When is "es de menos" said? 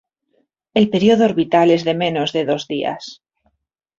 1.69-2.33